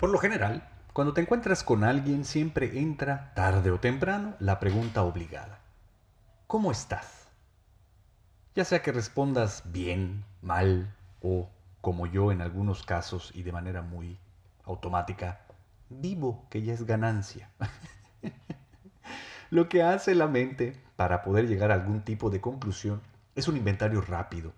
Por 0.00 0.08
lo 0.08 0.16
general, 0.16 0.66
cuando 0.94 1.12
te 1.12 1.20
encuentras 1.20 1.62
con 1.62 1.84
alguien 1.84 2.24
siempre 2.24 2.80
entra, 2.80 3.34
tarde 3.34 3.70
o 3.70 3.80
temprano, 3.80 4.34
la 4.38 4.58
pregunta 4.58 5.02
obligada. 5.02 5.58
¿Cómo 6.46 6.72
estás? 6.72 7.28
Ya 8.54 8.64
sea 8.64 8.80
que 8.80 8.92
respondas 8.92 9.62
bien, 9.66 10.24
mal 10.40 10.96
o, 11.20 11.50
como 11.82 12.06
yo 12.06 12.32
en 12.32 12.40
algunos 12.40 12.82
casos 12.82 13.30
y 13.34 13.42
de 13.42 13.52
manera 13.52 13.82
muy 13.82 14.18
automática, 14.64 15.42
vivo, 15.90 16.46
que 16.48 16.62
ya 16.62 16.72
es 16.72 16.86
ganancia. 16.86 17.50
Lo 19.50 19.68
que 19.68 19.82
hace 19.82 20.14
la 20.14 20.28
mente 20.28 20.80
para 20.96 21.20
poder 21.20 21.46
llegar 21.46 21.70
a 21.70 21.74
algún 21.74 22.00
tipo 22.00 22.30
de 22.30 22.40
conclusión 22.40 23.02
es 23.34 23.48
un 23.48 23.58
inventario 23.58 24.00
rápido, 24.00 24.54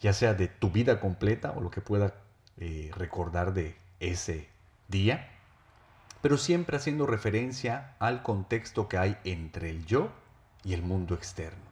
ya 0.00 0.14
sea 0.14 0.32
de 0.32 0.48
tu 0.48 0.70
vida 0.70 0.98
completa 0.98 1.52
o 1.54 1.60
lo 1.60 1.70
que 1.70 1.82
pueda 1.82 2.14
eh, 2.56 2.90
recordar 2.96 3.52
de 3.52 3.76
ese 4.00 4.48
día, 4.88 5.28
pero 6.22 6.36
siempre 6.36 6.76
haciendo 6.76 7.06
referencia 7.06 7.94
al 7.98 8.22
contexto 8.22 8.88
que 8.88 8.98
hay 8.98 9.16
entre 9.24 9.70
el 9.70 9.86
yo 9.86 10.10
y 10.64 10.72
el 10.72 10.82
mundo 10.82 11.14
externo. 11.14 11.68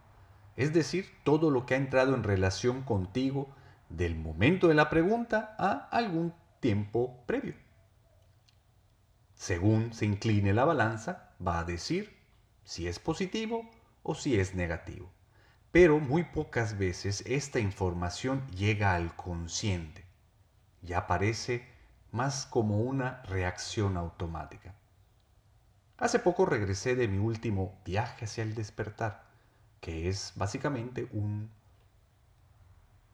Es 0.57 0.73
decir, 0.73 1.11
todo 1.25 1.51
lo 1.51 1.67
que 1.67 1.75
ha 1.75 1.79
entrado 1.79 2.15
en 2.15 2.23
relación 2.23 2.83
contigo 2.83 3.49
del 3.89 4.17
momento 4.17 4.69
de 4.69 4.75
la 4.75 4.89
pregunta 4.91 5.55
a 5.59 5.89
algún 5.91 6.33
tiempo 6.61 7.23
previo. 7.27 7.55
Según 9.35 9.93
se 9.93 10.07
incline 10.07 10.55
la 10.55 10.65
balanza, 10.65 11.35
va 11.47 11.59
a 11.59 11.65
decir 11.65 12.17
si 12.65 12.89
es 12.89 12.99
positivo 12.99 13.69
o 14.03 14.15
si 14.15 14.41
es 14.41 14.55
negativo. 14.55 15.11
Pero 15.73 16.01
muy 16.01 16.25
pocas 16.25 16.79
veces 16.79 17.23
esta 17.27 17.61
información 17.61 18.47
llega 18.49 18.95
al 18.95 19.15
consciente. 19.15 20.07
Ya 20.81 20.99
aparece 20.99 21.76
más 22.17 22.47
como 22.47 22.81
una 22.81 23.23
reacción 23.25 23.99
automática. 23.99 24.75
Hace 25.99 26.19
poco 26.19 26.47
regresé 26.47 26.97
de 26.97 27.09
mi 27.09 27.19
último 27.19 27.79
viaje 27.85 28.25
hacia 28.25 28.43
el 28.43 28.55
despertar, 28.55 29.25
que 29.81 30.09
es 30.09 30.33
básicamente 30.35 31.09
un 31.13 31.51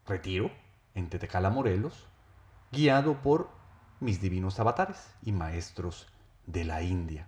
retiro 0.07 0.53
en 0.95 1.09
Tetecala, 1.09 1.51
Morelos, 1.51 2.07
guiado 2.71 3.21
por 3.23 3.51
mis 3.99 4.21
divinos 4.21 4.61
avatares 4.61 5.15
y 5.23 5.33
maestros 5.33 6.07
de 6.47 6.65
la 6.65 6.83
India. 6.83 7.27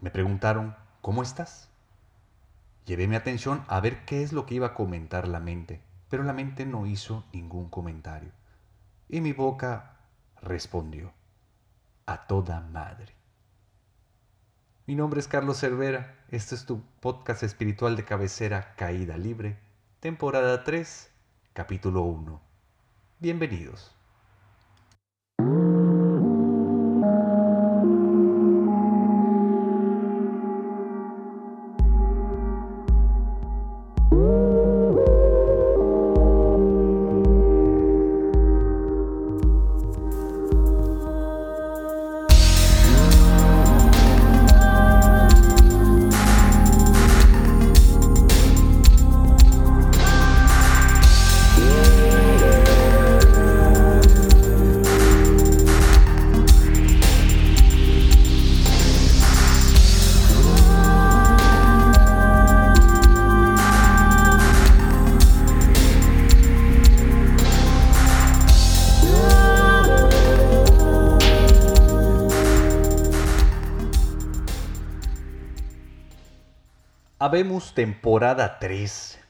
Me 0.00 0.10
preguntaron, 0.10 0.76
¿cómo 1.02 1.22
estás? 1.22 1.68
Llevé 2.86 3.06
mi 3.06 3.16
atención 3.16 3.64
a 3.68 3.80
ver 3.80 4.06
qué 4.06 4.22
es 4.22 4.32
lo 4.32 4.46
que 4.46 4.54
iba 4.54 4.68
a 4.68 4.74
comentar 4.74 5.28
la 5.28 5.40
mente, 5.40 5.82
pero 6.08 6.22
la 6.22 6.32
mente 6.32 6.64
no 6.64 6.86
hizo 6.86 7.24
ningún 7.34 7.68
comentario. 7.68 8.32
Y 9.08 9.20
mi 9.20 9.32
boca 9.32 9.89
respondió, 10.42 11.12
a 12.06 12.26
toda 12.26 12.60
madre. 12.60 13.14
Mi 14.86 14.94
nombre 14.94 15.20
es 15.20 15.28
Carlos 15.28 15.58
Cervera, 15.60 16.16
este 16.30 16.54
es 16.54 16.66
tu 16.66 16.82
podcast 17.00 17.42
espiritual 17.42 17.96
de 17.96 18.04
cabecera 18.04 18.74
Caída 18.76 19.16
Libre, 19.16 19.58
temporada 20.00 20.64
3, 20.64 21.10
capítulo 21.52 22.02
1. 22.02 22.40
Bienvenidos. 23.18 23.94
Habemos 77.30 77.74
temporada 77.74 78.58
3 78.58 79.20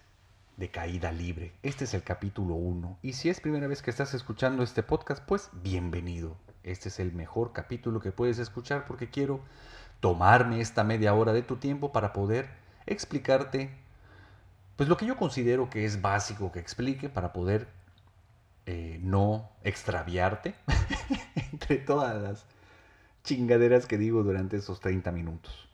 de 0.57 0.71
Caída 0.71 1.13
Libre. 1.13 1.53
Este 1.63 1.85
es 1.85 1.93
el 1.93 2.03
capítulo 2.03 2.55
1. 2.55 2.97
Y 3.03 3.13
si 3.13 3.29
es 3.29 3.41
primera 3.41 3.67
vez 3.67 3.83
que 3.83 3.91
estás 3.91 4.15
escuchando 4.15 4.63
este 4.63 4.83
podcast, 4.83 5.23
pues 5.23 5.51
bienvenido. 5.63 6.35
Este 6.63 6.89
es 6.89 6.99
el 6.99 7.13
mejor 7.13 7.53
capítulo 7.53 8.01
que 8.01 8.11
puedes 8.11 8.39
escuchar 8.39 8.87
porque 8.87 9.11
quiero 9.11 9.43
tomarme 10.01 10.63
esta 10.63 10.83
media 10.83 11.13
hora 11.13 11.35
de 11.35 11.43
tu 11.43 11.57
tiempo 11.57 11.93
para 11.93 12.15
poder 12.15 12.49
explicarte 12.87 13.69
pues 14.77 14.89
lo 14.89 14.97
que 14.97 15.05
yo 15.05 15.19
considero 15.19 15.69
que 15.69 15.85
es 15.85 16.01
básico 16.01 16.53
que 16.53 16.59
explique 16.59 17.11
para 17.11 17.35
poder 17.35 17.69
eh, 18.65 18.99
no 19.03 19.51
extraviarte 19.63 20.55
entre 21.53 21.77
todas 21.77 22.19
las 22.23 22.47
chingaderas 23.25 23.85
que 23.85 23.99
digo 23.99 24.23
durante 24.23 24.57
esos 24.57 24.81
30 24.81 25.13
minutos. 25.13 25.70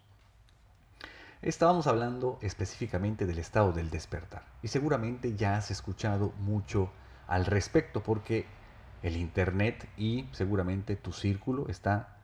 Estábamos 1.47 1.87
hablando 1.87 2.41
específicamente 2.43 3.25
del 3.25 3.39
estado 3.39 3.73
del 3.73 3.89
despertar 3.89 4.43
y 4.63 4.67
seguramente 4.67 5.37
ya 5.37 5.57
has 5.57 5.71
escuchado 5.71 6.33
mucho 6.41 6.91
al 7.29 7.47
respecto 7.47 8.03
porque 8.03 8.47
el 9.05 9.17
internet 9.17 9.89
y 9.97 10.29
seguramente 10.33 10.97
tu 10.97 11.13
círculo 11.13 11.69
está 11.69 12.19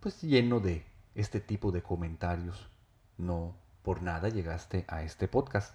pues 0.00 0.20
lleno 0.20 0.60
de 0.60 0.84
este 1.14 1.40
tipo 1.40 1.72
de 1.72 1.82
comentarios. 1.82 2.68
No 3.16 3.54
por 3.82 4.02
nada 4.02 4.28
llegaste 4.28 4.84
a 4.88 5.02
este 5.02 5.26
podcast. 5.26 5.74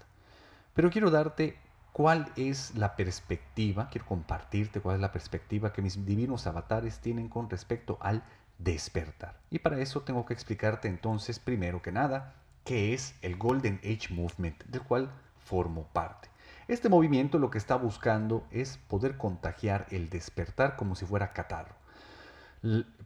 Pero 0.75 0.91
quiero 0.91 1.09
darte 1.09 1.57
cuál 1.93 2.31
es 2.35 2.75
la 2.75 2.95
perspectiva, 2.95 3.89
quiero 3.89 4.05
compartirte 4.05 4.79
cuál 4.79 4.97
es 4.97 5.01
la 5.01 5.11
perspectiva 5.11 5.73
que 5.73 5.81
mis 5.81 6.05
divinos 6.05 6.45
avatares 6.45 6.99
tienen 6.99 7.29
con 7.29 7.49
respecto 7.49 7.97
al 7.99 8.21
despertar. 8.59 9.39
Y 9.49 9.57
para 9.57 9.79
eso 9.79 10.01
tengo 10.01 10.23
que 10.23 10.35
explicarte 10.35 10.87
entonces, 10.87 11.39
primero 11.39 11.81
que 11.81 11.91
nada, 11.91 12.35
que 12.63 12.93
es 12.93 13.15
el 13.21 13.37
Golden 13.37 13.79
Age 13.83 14.13
Movement, 14.13 14.63
del 14.65 14.81
cual 14.81 15.11
formo 15.39 15.87
parte. 15.93 16.29
Este 16.67 16.89
movimiento 16.89 17.39
lo 17.39 17.49
que 17.49 17.57
está 17.57 17.75
buscando 17.75 18.47
es 18.51 18.77
poder 18.77 19.17
contagiar 19.17 19.87
el 19.89 20.09
despertar 20.09 20.75
como 20.75 20.95
si 20.95 21.05
fuera 21.05 21.33
catarro. 21.33 21.75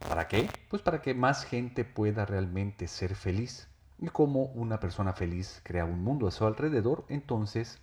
¿Para 0.08 0.28
qué? 0.28 0.50
Pues 0.70 0.82
para 0.82 1.02
que 1.02 1.14
más 1.14 1.46
gente 1.46 1.86
pueda 1.86 2.26
realmente 2.26 2.88
ser 2.88 3.16
feliz. 3.16 3.68
Y 3.98 4.08
como 4.10 4.44
una 4.48 4.80
persona 4.80 5.14
feliz 5.14 5.62
crea 5.64 5.86
un 5.86 6.04
mundo 6.04 6.28
a 6.28 6.32
su 6.32 6.46
alrededor, 6.46 7.06
entonces 7.08 7.80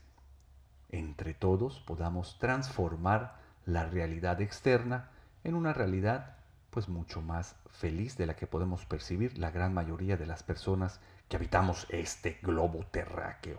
entre 0.91 1.33
todos 1.33 1.81
podamos 1.81 2.39
transformar 2.39 3.41
la 3.65 3.87
realidad 3.87 4.41
externa 4.43 5.11
en 5.43 5.55
una 5.55 5.73
realidad 5.73 6.37
pues 6.71 6.89
mucho 6.89 7.23
más 7.23 7.57
feliz 7.71 8.17
de 8.17 8.27
la 8.27 8.37
que 8.37 8.47
podemos 8.47 8.87
percibir 8.87 9.37
la 9.37 9.51
gran 9.51 9.75
mayoría 9.75 10.17
de 10.17 10.27
las 10.27 10.43
personas 10.43 11.01
que 11.33 11.37
habitamos 11.37 11.87
este 11.89 12.39
globo 12.43 12.85
terráqueo. 12.91 13.59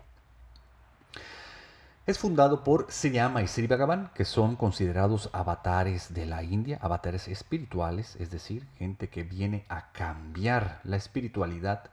Es 2.06 2.20
fundado 2.20 2.62
por 2.62 2.86
Sriyama 2.88 3.42
y 3.42 3.48
Sri 3.48 3.66
Bhagavan, 3.66 4.12
que 4.14 4.24
son 4.24 4.54
considerados 4.54 5.28
avatares 5.32 6.14
de 6.14 6.24
la 6.24 6.44
India, 6.44 6.78
avatares 6.80 7.26
espirituales, 7.26 8.14
es 8.20 8.30
decir, 8.30 8.64
gente 8.78 9.08
que 9.08 9.24
viene 9.24 9.64
a 9.68 9.90
cambiar 9.90 10.82
la 10.84 10.94
espiritualidad 10.96 11.90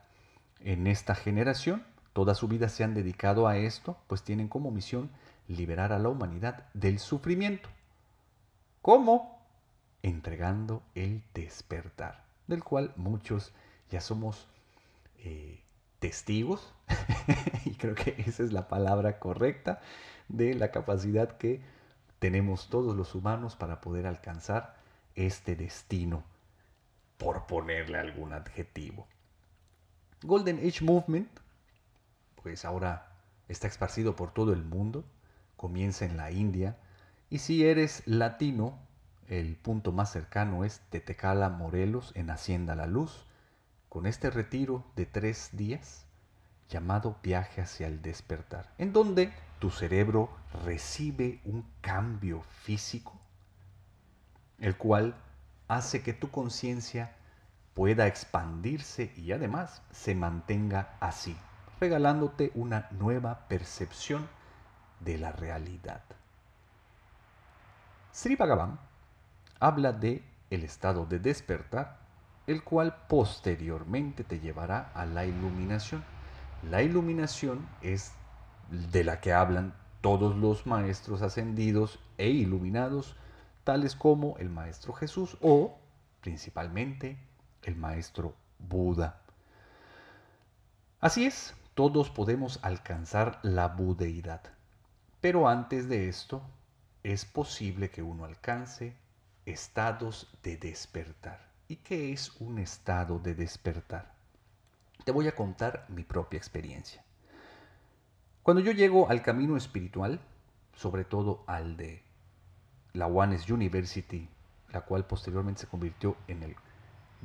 en 0.59 0.85
esta 0.85 1.15
generación. 1.15 1.83
Toda 2.13 2.35
su 2.35 2.47
vida 2.47 2.69
se 2.69 2.83
han 2.83 2.93
dedicado 2.93 3.47
a 3.47 3.57
esto, 3.57 3.97
pues 4.05 4.21
tienen 4.21 4.49
como 4.49 4.69
misión 4.69 5.09
liberar 5.47 5.93
a 5.93 5.97
la 5.97 6.09
humanidad 6.09 6.67
del 6.75 6.99
sufrimiento. 6.99 7.69
¿Cómo? 8.83 9.41
Entregando 10.03 10.83
el 10.93 11.23
despertar, 11.33 12.23
del 12.45 12.63
cual 12.63 12.93
muchos 12.97 13.51
ya 13.89 13.99
somos 13.99 14.47
eh, 15.23 15.63
testigos, 16.01 16.73
y 17.65 17.75
creo 17.75 17.93
que 17.93 18.15
esa 18.27 18.43
es 18.43 18.51
la 18.51 18.67
palabra 18.67 19.19
correcta, 19.19 19.79
de 20.27 20.55
la 20.55 20.71
capacidad 20.71 21.37
que 21.37 21.61
tenemos 22.17 22.69
todos 22.69 22.95
los 22.95 23.13
humanos 23.13 23.55
para 23.55 23.81
poder 23.81 24.07
alcanzar 24.07 24.75
este 25.15 25.55
destino, 25.55 26.23
por 27.17 27.45
ponerle 27.45 27.99
algún 27.99 28.33
adjetivo. 28.33 29.07
Golden 30.23 30.57
Age 30.57 30.83
Movement, 30.83 31.29
pues 32.41 32.65
ahora 32.65 33.11
está 33.47 33.67
esparcido 33.67 34.15
por 34.15 34.33
todo 34.33 34.53
el 34.53 34.63
mundo, 34.63 35.05
comienza 35.55 36.05
en 36.05 36.17
la 36.17 36.31
India, 36.31 36.77
y 37.29 37.37
si 37.37 37.63
eres 37.63 38.01
latino, 38.07 38.79
el 39.27 39.55
punto 39.55 39.91
más 39.91 40.11
cercano 40.11 40.65
es 40.65 40.79
Tetecala, 40.89 41.49
Morelos, 41.49 42.11
en 42.15 42.31
Hacienda 42.31 42.75
La 42.75 42.87
Luz, 42.87 43.27
con 43.91 44.05
este 44.05 44.29
retiro 44.29 44.85
de 44.95 45.05
tres 45.05 45.49
días 45.51 46.05
llamado 46.69 47.17
viaje 47.21 47.59
hacia 47.59 47.87
el 47.87 48.01
despertar, 48.01 48.73
en 48.77 48.93
donde 48.93 49.33
tu 49.59 49.69
cerebro 49.69 50.29
recibe 50.63 51.41
un 51.43 51.69
cambio 51.81 52.41
físico, 52.63 53.19
el 54.59 54.77
cual 54.77 55.13
hace 55.67 56.03
que 56.03 56.13
tu 56.13 56.31
conciencia 56.31 57.17
pueda 57.73 58.07
expandirse 58.07 59.11
y 59.17 59.33
además 59.33 59.81
se 59.91 60.15
mantenga 60.15 60.95
así, 61.01 61.35
regalándote 61.81 62.53
una 62.55 62.87
nueva 62.91 63.49
percepción 63.49 64.25
de 65.01 65.17
la 65.17 65.33
realidad. 65.33 66.01
Sri 68.13 68.37
Bhagavan 68.37 68.79
habla 69.59 69.91
de 69.91 70.23
el 70.49 70.63
estado 70.63 71.05
de 71.05 71.19
despertar, 71.19 72.00
el 72.47 72.63
cual 72.63 72.95
posteriormente 73.07 74.23
te 74.23 74.39
llevará 74.39 74.91
a 74.93 75.05
la 75.05 75.25
iluminación. 75.25 76.03
La 76.69 76.81
iluminación 76.81 77.67
es 77.81 78.13
de 78.69 79.03
la 79.03 79.19
que 79.19 79.33
hablan 79.33 79.73
todos 80.01 80.35
los 80.35 80.65
maestros 80.65 81.21
ascendidos 81.21 81.99
e 82.17 82.29
iluminados, 82.29 83.15
tales 83.63 83.95
como 83.95 84.37
el 84.37 84.49
Maestro 84.49 84.93
Jesús 84.93 85.37
o 85.41 85.77
principalmente 86.21 87.17
el 87.63 87.75
Maestro 87.75 88.33
Buda. 88.57 89.21
Así 90.99 91.25
es, 91.25 91.55
todos 91.75 92.09
podemos 92.09 92.59
alcanzar 92.63 93.39
la 93.43 93.67
budeidad, 93.67 94.41
pero 95.19 95.47
antes 95.47 95.87
de 95.87 96.09
esto 96.09 96.41
es 97.03 97.25
posible 97.25 97.89
que 97.89 98.01
uno 98.01 98.25
alcance 98.25 98.95
estados 99.45 100.31
de 100.43 100.57
despertar. 100.57 101.50
¿Y 101.71 101.77
qué 101.77 102.11
es 102.11 102.35
un 102.41 102.59
estado 102.59 103.17
de 103.17 103.33
despertar? 103.33 104.11
Te 105.05 105.13
voy 105.13 105.29
a 105.29 105.35
contar 105.35 105.85
mi 105.87 106.03
propia 106.03 106.35
experiencia. 106.35 107.01
Cuando 108.43 108.61
yo 108.61 108.73
llego 108.73 109.09
al 109.09 109.21
camino 109.21 109.55
espiritual, 109.55 110.19
sobre 110.75 111.05
todo 111.05 111.45
al 111.47 111.77
de 111.77 112.03
la 112.91 113.07
Ones 113.07 113.49
University, 113.49 114.27
la 114.73 114.81
cual 114.81 115.05
posteriormente 115.05 115.61
se 115.61 115.67
convirtió 115.67 116.17
en 116.27 116.43
el 116.43 116.57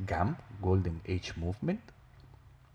GAM, 0.06 0.36
Golden 0.60 1.00
Age 1.08 1.32
Movement, 1.34 1.82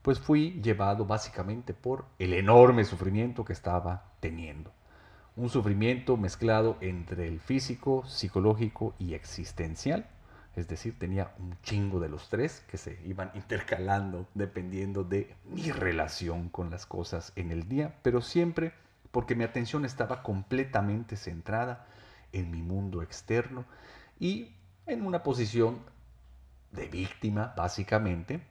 pues 0.01 0.19
fui 0.19 0.59
llevado 0.61 1.05
básicamente 1.05 1.73
por 1.73 2.03
el 2.19 2.33
enorme 2.33 2.83
sufrimiento 2.83 3.45
que 3.45 3.53
estaba 3.53 4.11
teniendo. 4.19 4.73
Un 5.37 5.47
sufrimiento 5.47 6.17
mezclado 6.17 6.75
entre 6.81 7.29
el 7.29 7.39
físico, 7.39 8.05
psicológico 8.05 8.93
y 8.99 9.13
existencial. 9.13 10.09
Es 10.55 10.67
decir, 10.67 10.99
tenía 10.99 11.33
un 11.39 11.57
chingo 11.63 11.99
de 11.99 12.09
los 12.09 12.29
tres 12.29 12.63
que 12.67 12.77
se 12.77 12.99
iban 13.05 13.31
intercalando 13.35 14.27
dependiendo 14.33 15.03
de 15.03 15.35
mi 15.45 15.71
relación 15.71 16.49
con 16.49 16.69
las 16.69 16.85
cosas 16.85 17.31
en 17.35 17.51
el 17.51 17.67
día, 17.67 17.95
pero 18.01 18.21
siempre 18.21 18.73
porque 19.11 19.35
mi 19.35 19.43
atención 19.43 19.85
estaba 19.85 20.23
completamente 20.23 21.15
centrada 21.17 21.85
en 22.31 22.49
mi 22.49 22.61
mundo 22.61 23.01
externo 23.01 23.65
y 24.19 24.55
en 24.85 25.05
una 25.05 25.23
posición 25.23 25.79
de 26.71 26.87
víctima, 26.87 27.53
básicamente, 27.57 28.41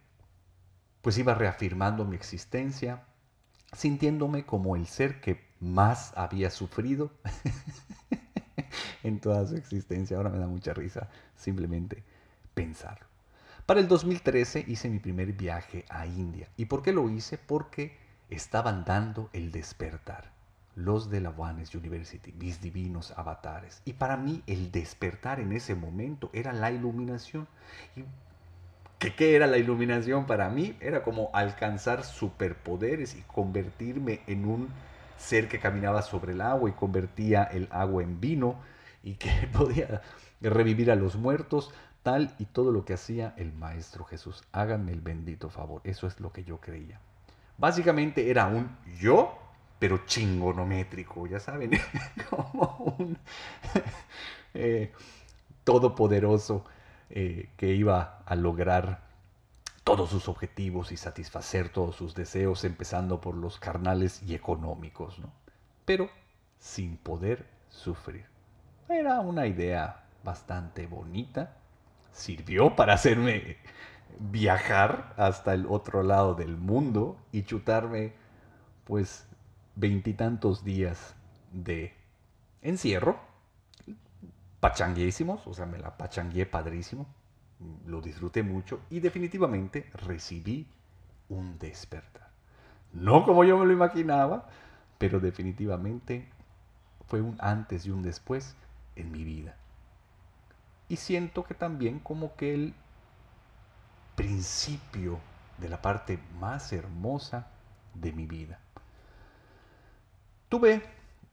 pues 1.01 1.17
iba 1.19 1.35
reafirmando 1.35 2.05
mi 2.05 2.17
existencia, 2.17 3.05
sintiéndome 3.73 4.45
como 4.45 4.77
el 4.77 4.87
ser 4.87 5.21
que 5.21 5.49
más 5.61 6.13
había 6.17 6.51
sufrido 6.51 7.11
en 9.03 9.21
toda 9.21 9.47
su 9.47 9.57
existencia. 9.57 10.17
Ahora 10.17 10.31
me 10.31 10.39
da 10.39 10.47
mucha 10.47 10.75
risa 10.75 11.09
simplemente 11.37 12.03
pensarlo. 12.55 13.07
Para 13.67 13.81
el 13.81 13.89
2013 13.89 14.65
hice 14.67 14.89
mi 14.89 14.99
primer 14.99 15.33
viaje 15.33 15.85
a 15.89 16.07
India. 16.07 16.49
¿Y 16.57 16.67
por 16.67 16.83
qué 16.83 16.93
lo 16.93 17.09
hice? 17.09 17.39
Porque 17.39 17.97
estaban 18.29 18.85
dando 18.85 19.31
el 19.33 19.53
despertar. 19.53 20.33
Los 20.77 21.11
de 21.11 21.21
la 21.21 21.31
Ones 21.31 21.75
University, 21.75 22.33
mis 22.33 22.61
divinos 22.61 23.13
avatares. 23.17 23.83
Y 23.85 23.93
para 23.95 24.17
mí 24.17 24.43
el 24.47 24.73
despertar 24.73 25.41
en 25.41 25.53
ese 25.53 25.75
momento 25.75 26.31
era 26.33 26.53
la 26.53 26.71
iluminación. 26.71 27.47
Y 27.97 28.05
¿Qué, 29.01 29.35
era 29.35 29.47
la 29.47 29.57
iluminación 29.57 30.27
para 30.27 30.51
mí? 30.51 30.77
Era 30.79 31.03
como 31.03 31.31
alcanzar 31.33 32.05
superpoderes 32.05 33.17
y 33.17 33.23
convertirme 33.23 34.21
en 34.27 34.45
un 34.45 34.69
ser 35.17 35.49
que 35.49 35.59
caminaba 35.59 36.03
sobre 36.03 36.33
el 36.33 36.43
agua 36.43 36.69
y 36.69 36.75
convertía 36.75 37.45
el 37.45 37.67
agua 37.71 38.03
en 38.03 38.21
vino 38.21 38.57
y 39.03 39.15
que 39.15 39.31
podía 39.53 40.03
revivir 40.41 40.91
a 40.91 40.97
los 40.97 41.17
muertos, 41.17 41.73
tal 42.03 42.35
y 42.39 42.47
todo 42.47 42.73
lo 42.73 42.85
que 42.85 42.95
hacía 42.95 43.35
el 43.37 43.53
Maestro 43.53 44.05
Jesús. 44.05 44.43
Háganme 44.53 44.93
el 44.93 45.01
bendito 45.01 45.51
favor, 45.51 45.81
eso 45.85 46.07
es 46.07 46.21
lo 46.21 46.33
que 46.33 46.45
yo 46.45 46.61
creía. 46.61 47.01
Básicamente 47.59 48.31
era 48.31 48.47
un 48.47 48.77
yo, 48.99 49.39
pero 49.79 50.07
chingonométrico, 50.07 51.27
ya 51.27 51.41
saben, 51.41 51.73
como 52.31 52.97
un 52.99 53.19
eh, 54.55 54.93
todopoderoso 55.65 56.65
eh, 57.11 57.51
que 57.57 57.75
iba 57.75 58.23
a 58.25 58.35
lograr 58.35 59.11
todos 59.85 60.11
sus 60.11 60.29
objetivos 60.29 60.93
y 60.93 60.97
satisfacer 60.97 61.71
todos 61.71 61.97
sus 61.97 62.15
deseos, 62.15 62.65
empezando 62.65 63.21
por 63.21 63.35
los 63.35 63.59
carnales 63.59 64.23
y 64.23 64.35
económicos, 64.35 65.19
¿no? 65.19 65.33
Pero 65.85 66.09
sin 66.59 66.97
poder 66.97 67.47
sufrir. 67.69 68.27
Era 68.91 69.21
una 69.21 69.47
idea 69.47 70.03
bastante 70.25 70.89
bonita, 70.89 71.57
sirvió 72.11 72.75
para 72.75 72.95
hacerme 72.95 73.57
viajar 74.19 75.15
hasta 75.17 75.55
el 75.55 75.67
otro 75.67 76.03
lado 76.03 76.35
del 76.35 76.57
mundo 76.57 77.17
y 77.31 77.45
chutarme 77.45 78.15
pues 78.83 79.29
veintitantos 79.77 80.65
días 80.65 81.15
de 81.53 81.95
encierro. 82.63 83.21
Pachanguísimos, 84.59 85.47
o 85.47 85.55
sea, 85.55 85.67
me 85.67 85.79
la 85.79 85.97
pachangué 85.97 86.45
padrísimo, 86.45 87.07
lo 87.87 88.01
disfruté 88.01 88.43
mucho 88.43 88.81
y 88.91 88.99
definitivamente 88.99 89.89
recibí 89.95 90.67
un 91.29 91.61
despertar. 91.61 92.29
No 92.93 93.25
como 93.25 93.45
yo 93.45 93.57
me 93.57 93.67
lo 93.67 93.73
imaginaba, 93.73 94.49
pero 94.99 95.21
definitivamente 95.21 96.29
fue 97.07 97.21
un 97.21 97.37
antes 97.39 97.87
y 97.87 97.91
un 97.91 98.03
después 98.03 98.57
en 99.01 99.13
mi 99.13 99.25
vida. 99.25 99.57
Y 100.89 100.97
siento 100.97 101.45
que 101.45 101.55
también 101.55 102.01
como 102.01 102.35
que 102.37 102.55
el 102.55 102.75
principio 104.17 105.19
de 105.59 105.69
la 105.69 105.81
parte 105.81 106.19
más 106.39 106.73
hermosa 106.73 107.47
de 107.95 108.13
mi 108.13 108.27
vida. 108.27 108.59
Tuve 110.49 110.83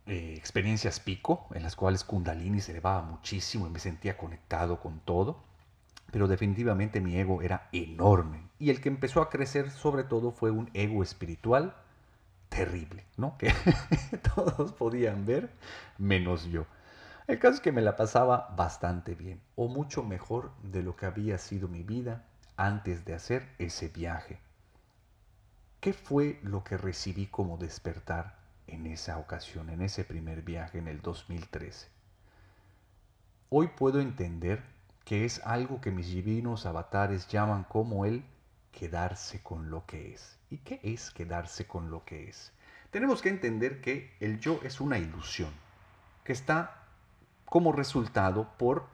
eh, 0.05 0.35
experiencias 0.37 0.99
pico, 0.99 1.47
en 1.53 1.63
las 1.63 1.75
cuales 1.75 2.03
Kundalini 2.03 2.61
se 2.61 2.71
elevaba 2.71 3.01
muchísimo 3.01 3.67
y 3.67 3.69
me 3.69 3.79
sentía 3.79 4.17
conectado 4.17 4.79
con 4.79 4.99
todo, 4.99 5.43
pero 6.11 6.27
definitivamente 6.27 7.01
mi 7.01 7.17
ego 7.17 7.41
era 7.41 7.67
enorme. 7.71 8.43
Y 8.59 8.69
el 8.69 8.79
que 8.79 8.89
empezó 8.89 9.21
a 9.21 9.29
crecer 9.29 9.71
sobre 9.71 10.03
todo 10.03 10.31
fue 10.31 10.51
un 10.51 10.69
ego 10.73 11.03
espiritual 11.03 11.75
terrible, 12.49 13.05
¿no? 13.17 13.37
Que 13.37 13.53
todos 14.35 14.71
podían 14.73 15.25
ver, 15.25 15.51
menos 15.97 16.45
yo. 16.45 16.65
El 17.27 17.39
caso 17.39 17.55
es 17.55 17.61
que 17.61 17.71
me 17.71 17.81
la 17.81 17.95
pasaba 17.95 18.53
bastante 18.55 19.13
bien, 19.13 19.41
o 19.55 19.67
mucho 19.67 20.01
mejor 20.01 20.51
de 20.63 20.81
lo 20.81 20.95
que 20.95 21.05
había 21.05 21.37
sido 21.37 21.67
mi 21.67 21.83
vida 21.83 22.25
antes 22.55 23.05
de 23.05 23.13
hacer 23.13 23.47
ese 23.59 23.89
viaje. 23.89 24.39
¿Qué 25.79 25.93
fue 25.93 26.39
lo 26.41 26.63
que 26.63 26.77
recibí 26.77 27.27
como 27.27 27.57
despertar 27.57 28.37
en 28.67 28.85
esa 28.85 29.17
ocasión, 29.17 29.69
en 29.69 29.81
ese 29.81 30.03
primer 30.03 30.41
viaje 30.41 30.77
en 30.77 30.87
el 30.87 31.01
2013. 31.01 31.87
Hoy 33.49 33.69
puedo 33.69 34.01
entender 34.01 34.61
que 35.05 35.23
es 35.23 35.41
algo 35.45 35.79
que 35.79 35.91
mis 35.91 36.07
divinos 36.07 36.65
avatares 36.65 37.27
llaman 37.27 37.63
como 37.63 38.05
el 38.05 38.25
quedarse 38.73 39.41
con 39.41 39.71
lo 39.71 39.85
que 39.85 40.13
es. 40.13 40.37
¿Y 40.49 40.57
qué 40.57 40.81
es 40.83 41.11
quedarse 41.11 41.65
con 41.65 41.89
lo 41.89 42.03
que 42.03 42.29
es? 42.29 42.51
Tenemos 42.91 43.21
que 43.21 43.29
entender 43.29 43.81
que 43.81 44.13
el 44.19 44.39
yo 44.39 44.59
es 44.63 44.81
una 44.81 44.97
ilusión, 44.97 45.51
que 46.23 46.33
está 46.33 46.86
como 47.49 47.71
resultado 47.71 48.49
por 48.57 48.85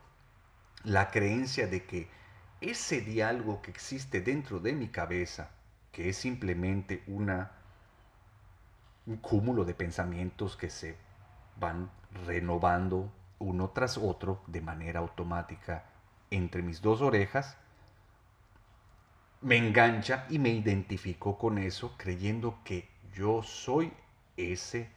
la 0.83 1.09
creencia 1.09 1.67
de 1.67 1.85
que 1.85 2.07
ese 2.61 3.01
diálogo 3.01 3.61
que 3.61 3.71
existe 3.71 4.21
dentro 4.21 4.59
de 4.59 4.73
mi 4.73 4.89
cabeza, 4.89 5.49
que 5.91 6.09
es 6.09 6.17
simplemente 6.17 7.03
un 7.07 7.47
cúmulo 9.21 9.65
de 9.65 9.73
pensamientos 9.73 10.55
que 10.55 10.69
se 10.69 10.95
van 11.59 11.89
renovando 12.25 13.11
uno 13.39 13.71
tras 13.71 13.97
otro 13.97 14.41
de 14.47 14.61
manera 14.61 14.99
automática 14.99 15.85
entre 16.29 16.61
mis 16.61 16.81
dos 16.81 17.01
orejas, 17.01 17.57
me 19.41 19.57
engancha 19.57 20.25
y 20.29 20.39
me 20.39 20.49
identifico 20.49 21.37
con 21.37 21.57
eso 21.57 21.95
creyendo 21.97 22.59
que 22.63 22.87
yo 23.13 23.43
soy 23.43 23.91
ese 24.37 24.89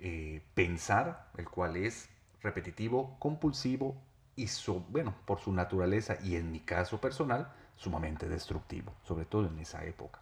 eh, 0.00 0.40
pensar, 0.54 1.28
el 1.36 1.48
cual 1.48 1.76
es 1.76 2.08
repetitivo, 2.46 3.16
compulsivo 3.18 4.00
y, 4.36 4.48
bueno, 4.88 5.14
por 5.26 5.40
su 5.40 5.52
naturaleza 5.52 6.16
y 6.22 6.36
en 6.36 6.52
mi 6.52 6.60
caso 6.60 7.00
personal, 7.00 7.52
sumamente 7.74 8.28
destructivo, 8.28 8.94
sobre 9.02 9.24
todo 9.24 9.46
en 9.46 9.58
esa 9.58 9.84
época. 9.84 10.20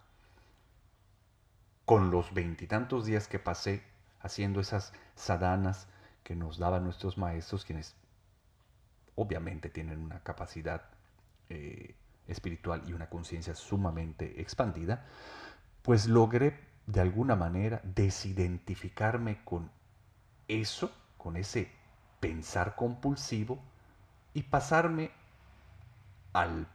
Con 1.85 2.09
los 2.11 2.33
veintitantos 2.33 3.05
días 3.05 3.27
que 3.27 3.39
pasé 3.39 3.83
haciendo 4.21 4.59
esas 4.59 4.91
sadanas 5.15 5.87
que 6.23 6.35
nos 6.35 6.57
daban 6.57 6.83
nuestros 6.83 7.17
maestros, 7.17 7.63
quienes 7.63 7.95
obviamente 9.15 9.69
tienen 9.69 9.99
una 10.01 10.21
capacidad 10.21 10.81
eh, 11.49 11.95
espiritual 12.27 12.81
y 12.87 12.93
una 12.93 13.07
conciencia 13.09 13.53
sumamente 13.53 14.41
expandida, 14.41 15.05
pues 15.83 16.07
logré 16.07 16.59
de 16.87 17.01
alguna 17.01 17.35
manera 17.35 17.81
desidentificarme 17.83 19.43
con 19.45 19.69
eso, 20.47 20.91
con 21.17 21.37
ese 21.37 21.71
pensar 22.25 22.75
compulsivo 22.75 23.59
y 24.33 24.41
pasarme 24.41 25.11
al 26.33 26.67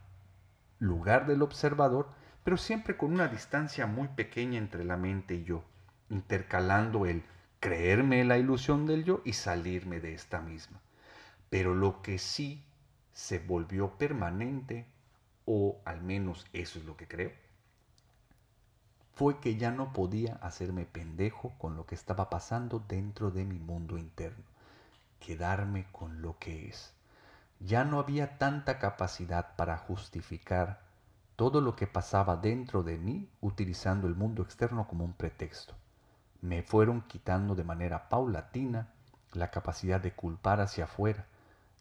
lugar 0.79 1.27
del 1.27 1.43
observador, 1.43 2.09
pero 2.45 2.57
siempre 2.57 2.97
con 2.97 3.13
una 3.13 3.27
distancia 3.27 3.89
muy 3.89 4.07
pequeña 4.07 4.59
entre 4.59 4.85
la 4.85 4.97
mente 4.97 5.35
y 5.35 5.43
yo, 5.43 5.65
intercalando 6.09 7.05
el 7.05 7.25
creerme 7.59 8.23
la 8.25 8.39
ilusión 8.39 8.87
del 8.87 9.03
yo 9.03 9.23
y 9.25 9.33
salirme 9.33 9.99
de 9.99 10.15
esta 10.15 10.41
misma. 10.41 10.79
Pero 11.49 11.75
lo 11.75 12.01
que 12.01 12.19
sí 12.19 12.63
se 13.13 13.41
volvió 13.41 13.99
permanente, 13.99 14.87
o 15.47 15.81
al 15.85 16.01
menos 16.01 16.47
eso 16.53 16.79
es 16.79 16.85
lo 16.85 16.97
que 16.97 17.09
creo, 17.09 17.33
fue 19.17 19.41
que 19.41 19.57
ya 19.57 19.73
no 19.73 19.93
podía 19.93 20.35
hacerme 20.43 20.87
pendejo 20.87 21.53
con 21.59 21.75
lo 21.75 21.87
que 21.87 21.97
estaba 21.97 22.31
pasando 22.31 22.85
dentro 22.87 23.33
de 23.33 23.45
mi 23.45 23.59
mundo 23.59 23.99
interno, 23.99 24.45
quedarme 25.21 25.87
con 25.93 26.23
lo 26.23 26.39
que 26.39 26.69
es. 26.69 26.93
Ya 27.61 27.85
no 27.85 28.01
había 28.01 28.39
tanta 28.39 28.79
capacidad 28.79 29.55
para 29.55 29.77
justificar 29.77 30.81
todo 31.37 31.61
lo 31.61 31.77
que 31.77 31.87
pasaba 31.87 32.37
dentro 32.37 32.83
de 32.83 32.99
mí 32.99 33.31
utilizando 33.41 34.09
el 34.09 34.15
mundo 34.15 34.43
externo 34.43 34.89
como 34.89 35.05
un 35.05 35.13
pretexto. 35.13 35.75
Me 36.41 36.63
fueron 36.63 37.03
quitando 37.03 37.55
de 37.55 37.65
manera 37.65 38.09
paulatina 38.09 38.89
la 39.33 39.51
capacidad 39.51 40.01
de 40.01 40.13
culpar 40.13 40.61
hacia 40.61 40.85
afuera 40.85 41.27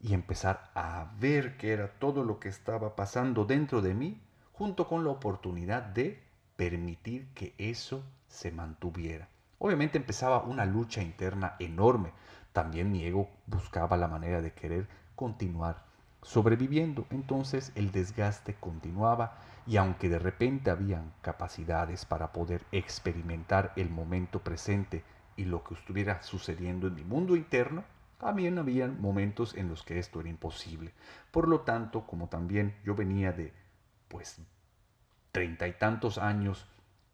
y 0.00 0.14
empezar 0.14 0.70
a 0.74 1.12
ver 1.18 1.56
qué 1.56 1.72
era 1.72 1.88
todo 1.98 2.24
lo 2.24 2.38
que 2.38 2.48
estaba 2.48 2.94
pasando 2.94 3.44
dentro 3.44 3.82
de 3.82 3.94
mí 3.94 4.20
junto 4.52 4.86
con 4.86 5.04
la 5.04 5.10
oportunidad 5.10 5.82
de 5.82 6.22
permitir 6.56 7.28
que 7.34 7.54
eso 7.58 8.04
se 8.28 8.52
mantuviera. 8.52 9.28
Obviamente 9.58 9.98
empezaba 9.98 10.42
una 10.42 10.64
lucha 10.64 11.02
interna 11.02 11.56
enorme. 11.58 12.12
También 12.52 12.90
mi 12.90 13.04
ego 13.04 13.30
buscaba 13.46 13.96
la 13.96 14.08
manera 14.08 14.40
de 14.40 14.52
querer 14.52 14.88
continuar 15.14 15.84
sobreviviendo. 16.22 17.06
Entonces 17.10 17.72
el 17.74 17.92
desgaste 17.92 18.54
continuaba 18.54 19.38
y 19.66 19.76
aunque 19.76 20.08
de 20.08 20.18
repente 20.18 20.70
habían 20.70 21.12
capacidades 21.22 22.04
para 22.04 22.32
poder 22.32 22.62
experimentar 22.72 23.72
el 23.76 23.90
momento 23.90 24.40
presente 24.40 25.04
y 25.36 25.44
lo 25.44 25.62
que 25.64 25.74
estuviera 25.74 26.22
sucediendo 26.22 26.88
en 26.88 26.94
mi 26.94 27.04
mundo 27.04 27.36
interno, 27.36 27.84
también 28.18 28.58
habían 28.58 29.00
momentos 29.00 29.54
en 29.54 29.68
los 29.68 29.82
que 29.82 29.98
esto 29.98 30.20
era 30.20 30.28
imposible. 30.28 30.92
Por 31.30 31.48
lo 31.48 31.60
tanto, 31.60 32.06
como 32.06 32.28
también 32.28 32.76
yo 32.84 32.94
venía 32.94 33.32
de 33.32 33.52
pues 34.08 34.38
treinta 35.32 35.68
y 35.68 35.72
tantos 35.72 36.18
años 36.18 36.66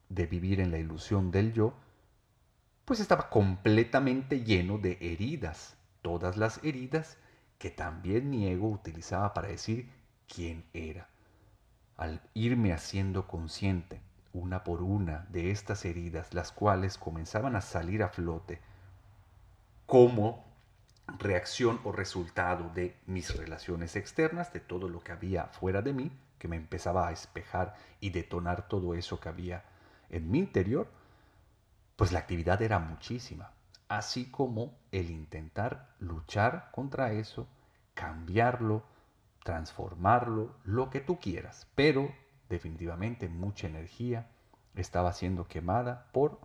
de 0.09 0.27
vivir 0.27 0.61
en 0.61 0.71
la 0.71 0.79
ilusión 0.79 1.31
del 1.31 1.53
yo, 1.53 1.75
pues 2.87 3.01
estaba 3.01 3.29
completamente 3.29 4.45
lleno 4.45 4.79
de 4.79 4.97
heridas, 5.01 5.77
todas 6.03 6.37
las 6.37 6.63
heridas 6.63 7.19
que 7.59 7.69
también 7.69 8.31
mi 8.31 8.47
ego 8.47 8.69
utilizaba 8.69 9.35
para 9.35 9.49
decir 9.49 9.91
quién 10.33 10.65
era. 10.73 11.09
Al 11.97 12.23
irme 12.33 12.73
haciendo 12.73 13.27
consciente 13.27 14.01
una 14.33 14.63
por 14.63 14.83
una 14.83 15.27
de 15.31 15.51
estas 15.51 15.85
heridas, 15.85 16.33
las 16.33 16.53
cuales 16.53 16.97
comenzaban 16.97 17.57
a 17.57 17.61
salir 17.61 18.05
a 18.05 18.09
flote 18.09 18.61
como 19.87 20.45
reacción 21.19 21.81
o 21.83 21.91
resultado 21.91 22.71
de 22.73 22.97
mis 23.07 23.37
relaciones 23.37 23.97
externas, 23.97 24.53
de 24.53 24.61
todo 24.61 24.89
lo 24.89 25.01
que 25.01 25.11
había 25.11 25.47
fuera 25.47 25.83
de 25.83 25.93
mí, 25.93 26.13
que 26.39 26.47
me 26.47 26.57
empezaba 26.57 27.09
a 27.09 27.13
espejar 27.13 27.75
y 27.99 28.11
detonar 28.11 28.69
todo 28.69 28.95
eso 28.95 29.19
que 29.19 29.29
había 29.29 29.65
en 30.09 30.31
mi 30.31 30.39
interior, 30.39 30.89
pues 31.97 32.13
la 32.13 32.21
actividad 32.21 32.61
era 32.63 32.79
muchísima, 32.79 33.53
así 33.89 34.31
como 34.31 34.75
el 34.93 35.11
intentar 35.11 35.89
luchar 35.99 36.71
contra 36.73 37.13
eso, 37.13 37.49
cambiarlo, 37.95 38.85
transformarlo, 39.43 40.55
lo 40.65 40.91
que 40.91 41.01
tú 41.01 41.19
quieras, 41.19 41.67
pero 41.75 42.13
definitivamente 42.49 43.29
mucha 43.29 43.67
energía 43.67 44.29
estaba 44.75 45.13
siendo 45.13 45.49
quemada 45.49 46.07
por 46.13 46.39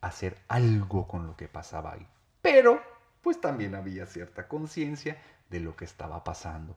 hacer 0.00 0.38
algo 0.48 1.06
con 1.06 1.26
lo 1.26 1.36
que 1.36 1.48
pasaba 1.48 1.92
ahí. 1.92 2.06
Pero, 2.42 2.80
pues 3.22 3.40
también 3.40 3.74
había 3.74 4.06
cierta 4.06 4.48
conciencia 4.48 5.16
de 5.50 5.60
lo 5.60 5.76
que 5.76 5.84
estaba 5.84 6.24
pasando. 6.24 6.76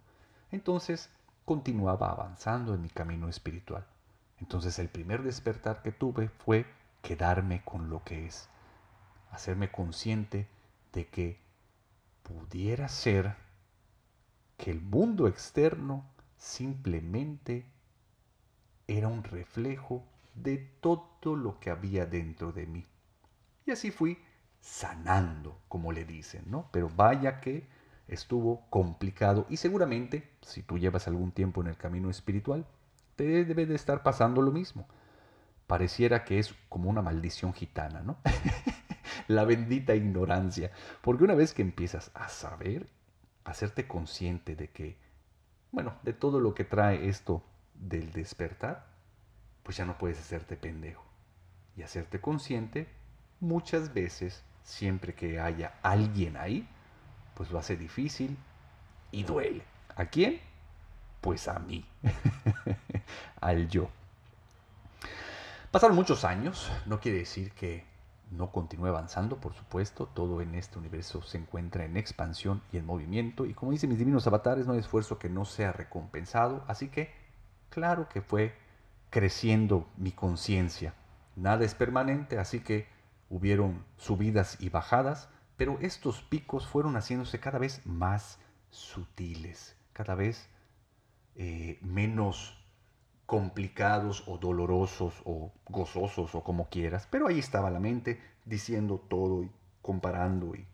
Entonces, 0.52 1.10
continuaba 1.46 2.12
avanzando 2.12 2.74
en 2.74 2.82
mi 2.82 2.90
camino 2.90 3.28
espiritual. 3.28 3.86
Entonces 4.40 4.80
el 4.80 4.88
primer 4.88 5.24
despertar 5.24 5.82
que 5.82 5.92
tuve 5.92 6.30
fue 6.30 6.66
quedarme 7.02 7.62
con 7.64 7.90
lo 7.90 8.04
que 8.04 8.26
es, 8.26 8.50
hacerme 9.32 9.72
consciente 9.72 10.48
de 10.94 11.08
que 11.08 11.40
pudiera 12.24 12.88
ser 12.88 13.36
que 14.58 14.72
el 14.72 14.82
mundo 14.82 15.28
externo 15.28 16.06
simplemente 16.38 17.66
era 18.88 19.08
un 19.08 19.24
reflejo 19.24 20.04
de 20.36 20.58
todo 20.82 21.36
lo 21.36 21.60
que 21.60 21.70
había 21.70 22.06
dentro 22.06 22.52
de 22.52 22.66
mí. 22.66 22.86
Y 23.66 23.72
así 23.72 23.92
fui 23.92 24.18
sanando, 24.62 25.60
como 25.68 25.92
le 25.92 26.06
dicen, 26.06 26.44
¿no? 26.48 26.70
Pero 26.72 26.90
vaya 26.90 27.40
que 27.40 27.68
estuvo 28.08 28.66
complicado 28.70 29.46
y 29.50 29.58
seguramente, 29.58 30.30
si 30.42 30.64
tú 30.64 30.78
llevas 30.78 31.08
algún 31.08 31.32
tiempo 31.32 31.62
en 31.62 31.68
el 31.68 31.78
camino 31.78 32.10
espiritual, 32.10 32.66
te 33.16 33.46
debe 33.46 33.66
de 33.66 33.76
estar 33.76 34.02
pasando 34.02 34.42
lo 34.42 34.52
mismo. 34.52 34.88
Pareciera 35.70 36.26
que 36.26 36.40
es 36.40 36.56
como 36.68 36.90
una 36.90 37.04
maldición 37.04 37.54
gitana, 37.54 38.02
¿no? 38.02 38.18
La 39.28 39.46
bendita 39.46 39.94
ignorancia. 39.94 40.72
Porque 41.04 41.24
una 41.24 41.36
vez 41.36 41.54
que 41.54 41.62
empiezas 41.62 42.10
a 42.16 42.28
saber, 42.28 42.88
a 43.44 43.52
hacerte 43.52 43.88
consciente 43.88 44.56
de 44.56 44.72
que, 44.72 44.98
bueno, 45.72 45.94
de 46.02 46.14
todo 46.14 46.40
lo 46.40 46.56
que 46.56 46.64
trae 46.64 47.08
esto 47.08 47.44
del 47.76 48.12
despertar, 48.14 48.88
pues 49.62 49.78
ya 49.78 49.86
no 49.86 49.96
puedes 49.96 50.18
hacerte 50.18 50.58
pendejo. 50.58 51.06
Y 51.78 51.84
hacerte 51.84 52.20
consciente 52.20 52.88
muchas 53.40 53.94
veces, 53.94 54.44
siempre 54.64 55.14
que 55.14 55.40
haya 55.40 55.76
alguien 55.84 56.36
ahí, 56.36 56.68
pues 57.36 57.52
lo 57.52 57.60
hace 57.60 57.78
difícil 57.78 58.40
y 59.12 59.22
duele. 59.22 59.62
¿A 59.96 60.06
quién? 60.06 60.40
Pues 61.22 61.48
a 61.48 61.60
mí, 61.60 61.86
al 63.40 63.70
yo. 63.70 63.92
Pasaron 65.72 65.96
muchos 65.96 66.26
años, 66.26 66.72
no 66.88 67.00
quiere 67.00 67.20
decir 67.20 67.52
que 67.52 67.86
no 68.32 68.52
continúe 68.52 68.88
avanzando, 68.88 69.40
por 69.40 69.54
supuesto, 69.54 70.08
todo 70.08 70.42
en 70.42 70.56
este 70.56 70.80
universo 70.80 71.22
se 71.22 71.38
encuentra 71.38 71.86
en 71.86 71.96
expansión 71.96 72.64
y 72.72 72.78
en 72.78 72.88
movimiento, 72.88 73.46
y 73.46 73.54
como 73.54 73.72
dicen 73.72 73.92
mis 73.92 74.00
divinos 74.00 74.26
avatares, 74.26 74.66
no 74.66 74.74
hay 74.74 74.80
esfuerzo 74.80 75.20
que 75.20 75.30
no 75.30 75.46
sea 75.46 75.72
recompensado, 75.72 76.64
así 76.68 76.88
que 76.88 77.14
claro 77.70 78.10
que 78.10 78.22
fue 78.22 78.56
creciendo 79.12 79.88
mi 79.96 80.12
conciencia. 80.12 80.96
Nada 81.36 81.66
es 81.66 81.76
permanente, 81.76 82.40
así 82.40 82.62
que 82.62 82.88
hubieron 83.30 83.86
subidas 83.96 84.58
y 84.60 84.70
bajadas, 84.70 85.30
pero 85.56 85.78
estos 85.82 86.24
picos 86.24 86.66
fueron 86.66 86.96
haciéndose 86.96 87.40
cada 87.40 87.60
vez 87.60 87.86
más 87.86 88.40
sutiles, 88.72 89.76
cada 89.94 90.16
vez 90.16 90.50
eh, 91.36 91.78
menos 91.84 92.59
complicados 93.30 94.24
o 94.26 94.40
dolorosos 94.40 95.22
o 95.24 95.52
gozosos 95.68 96.34
o 96.34 96.44
como 96.44 96.68
quieras. 96.68 97.08
Pero 97.12 97.28
ahí 97.28 97.38
estaba 97.38 97.70
la 97.70 97.80
mente 97.80 98.20
diciendo 98.44 98.98
todo 99.08 99.44
y 99.44 99.52
comparando 99.84 100.56
y 100.56 100.66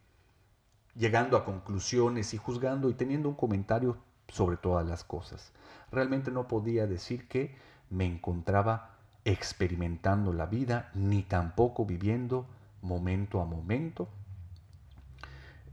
llegando 0.95 1.35
a 1.35 1.43
conclusiones 1.43 2.33
y 2.33 2.37
juzgando 2.37 2.89
y 2.89 2.93
teniendo 2.93 3.27
un 3.27 3.35
comentario 3.35 3.97
sobre 4.29 4.55
todas 4.55 4.87
las 4.87 5.03
cosas. 5.03 5.51
Realmente 5.91 6.31
no 6.31 6.47
podía 6.47 6.87
decir 6.87 7.27
que 7.27 7.57
me 7.89 8.05
encontraba 8.05 8.91
experimentando 9.25 10.31
la 10.31 10.45
vida 10.45 10.91
ni 10.93 11.23
tampoco 11.23 11.85
viviendo 11.85 12.47
momento 12.81 13.41
a 13.41 13.45
momento 13.45 14.07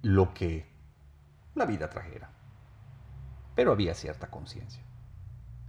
lo 0.02 0.34
que 0.34 0.66
la 1.54 1.64
vida 1.64 1.88
trajera. 1.88 2.28
Pero 3.54 3.70
había 3.70 3.94
cierta 3.94 4.26
conciencia. 4.26 4.82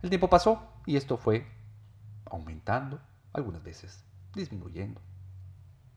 El 0.01 0.09
tiempo 0.09 0.27
pasó 0.27 0.72
y 0.85 0.97
esto 0.97 1.17
fue 1.17 1.45
aumentando, 2.25 2.99
algunas 3.33 3.63
veces 3.63 4.03
disminuyendo. 4.33 5.01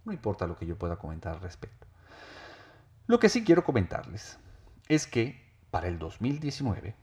No 0.05 0.13
importa 0.13 0.47
lo 0.47 0.57
que 0.57 0.67
yo 0.67 0.79
pueda 0.79 0.97
comentar 0.97 1.35
al 1.35 1.41
respecto. 1.41 1.87
Lo 3.07 3.19
que 3.19 3.29
sí 3.29 3.45
quiero 3.45 3.65
comentarles 3.65 4.39
es 4.89 5.07
que 5.07 5.45
para 5.71 5.89
el 5.89 5.99
2019, 5.99 6.95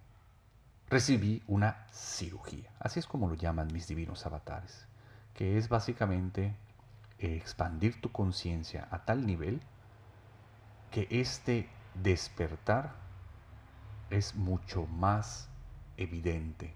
recibí 0.90 1.44
una 1.48 1.88
cirugía. 1.92 2.72
Así 2.80 3.00
es 3.00 3.08
como 3.08 3.28
lo 3.28 3.36
llaman 3.36 3.68
mis 3.74 3.88
divinos 3.88 4.26
avatares, 4.26 4.88
que 5.34 5.58
es 5.58 5.70
básicamente 5.70 6.56
expandir 7.20 8.00
tu 8.02 8.12
conciencia 8.12 8.88
a 8.92 9.06
tal 9.06 9.26
nivel 9.26 9.62
que 10.92 11.08
este 11.10 11.70
despertar 11.96 12.94
es 14.10 14.36
mucho 14.36 14.86
más 14.86 15.50
evidente 15.98 16.76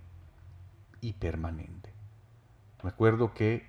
y 1.02 1.14
permanente. 1.14 1.94
Recuerdo 2.82 3.34
que 3.34 3.68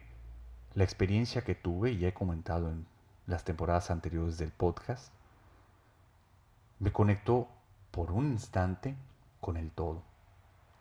la 0.75 0.85
experiencia 0.85 1.43
que 1.43 1.55
tuve, 1.55 1.93
y 1.93 2.05
he 2.05 2.15
comentado 2.15 2.71
en 2.71 2.87
las 3.27 3.45
temporadas 3.45 3.91
anteriores 3.91 4.39
del 4.39 4.53
podcast, 4.53 5.13
me 6.79 6.93
conectó 6.93 7.49
por 7.91 8.13
un 8.13 8.33
instante 8.33 8.97
con 9.41 9.57
el 9.57 9.71
todo. 9.71 10.03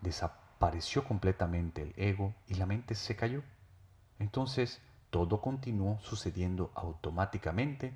Desapareció 0.02 1.04
completamente 1.04 1.82
el 1.82 1.94
ego 1.98 2.34
y 2.48 2.56
la 2.56 2.66
mente 2.66 2.96
se 2.96 3.16
cayó. 3.16 3.44
Entonces 4.20 4.82
todo 5.10 5.42
continuó 5.42 6.00
sucediendo 6.02 6.72
automáticamente, 6.76 7.94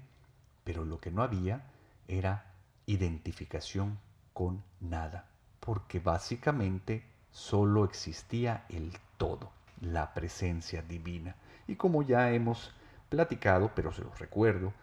pero 0.64 0.86
lo 0.86 1.00
que 1.00 1.12
no 1.12 1.24
había 1.24 1.70
era 2.08 2.54
identificación 2.86 4.00
con 4.34 4.64
nada, 4.80 5.30
porque 5.60 6.00
básicamente 6.00 7.11
solo 7.32 7.86
existía 7.86 8.66
el 8.70 8.98
todo, 9.18 9.52
la 9.80 10.14
presencia 10.14 10.82
divina. 10.82 11.36
Y 11.68 11.76
como 11.76 12.04
ya 12.04 12.32
hemos 12.32 12.74
platicado, 13.10 13.72
pero 13.76 13.92
se 13.92 14.02
los 14.04 14.20
recuerdo, 14.20 14.74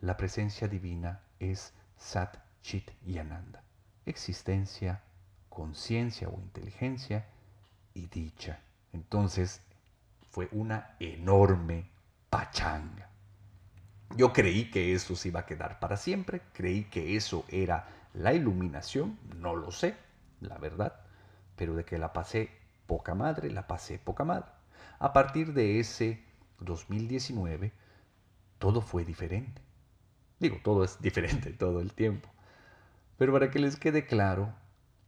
la 0.00 0.16
presencia 0.16 0.68
divina 0.68 1.20
es 1.38 1.72
Sat 1.96 2.36
Chit 2.62 2.90
y 3.06 3.18
Ananda, 3.18 3.62
existencia, 4.06 5.02
conciencia 5.48 6.28
o 6.28 6.40
inteligencia 6.40 7.26
y 7.94 8.06
dicha. 8.06 8.60
Entonces 8.92 9.60
fue 10.30 10.48
una 10.52 10.96
enorme 10.98 11.90
pachanga. 12.30 13.08
Yo 14.16 14.32
creí 14.32 14.70
que 14.70 14.94
eso 14.94 15.16
se 15.16 15.28
iba 15.28 15.40
a 15.40 15.46
quedar 15.46 15.78
para 15.78 15.96
siempre, 15.96 16.42
creí 16.52 16.84
que 16.84 17.16
eso 17.16 17.44
era 17.48 17.88
la 18.14 18.32
iluminación, 18.34 19.18
no 19.36 19.56
lo 19.56 19.70
sé, 19.70 19.96
la 20.40 20.58
verdad, 20.58 21.00
pero 21.56 21.74
de 21.74 21.84
que 21.84 21.98
la 21.98 22.12
pasé 22.12 22.50
poca 22.86 23.14
madre, 23.14 23.50
la 23.50 23.66
pasé 23.66 23.98
poca 23.98 24.24
madre. 24.24 24.46
A 24.98 25.12
partir 25.12 25.52
de 25.52 25.80
ese 25.80 26.22
2019, 26.60 27.72
todo 28.58 28.80
fue 28.80 29.04
diferente. 29.04 29.62
Digo, 30.38 30.58
todo 30.62 30.84
es 30.84 31.00
diferente 31.00 31.50
todo 31.58 31.80
el 31.80 31.92
tiempo. 31.92 32.28
Pero 33.18 33.32
para 33.32 33.50
que 33.50 33.58
les 33.58 33.76
quede 33.76 34.06
claro, 34.06 34.54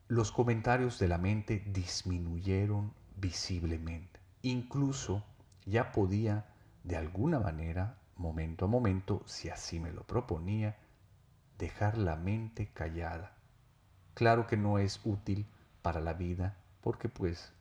los 0.08 0.32
comentarios 0.32 0.98
de 0.98 1.08
la 1.08 1.18
mente 1.18 1.62
disminuyeron 1.66 2.92
visiblemente. 3.16 4.20
Incluso 4.42 5.24
ya 5.64 5.92
podía, 5.92 6.46
de 6.82 6.96
alguna 6.96 7.40
manera, 7.40 7.98
momento 8.16 8.66
a 8.66 8.68
momento, 8.68 9.22
si 9.26 9.48
así 9.48 9.80
me 9.80 9.92
lo 9.92 10.04
proponía, 10.04 10.76
dejar 11.58 11.98
la 11.98 12.16
mente 12.16 12.68
callada. 12.72 13.36
Claro 14.14 14.46
que 14.46 14.56
no 14.56 14.78
es 14.78 15.00
útil 15.04 15.46
para 15.84 16.00
la 16.00 16.14
vida 16.14 16.56
porque 16.80 17.10
pues 17.10 17.52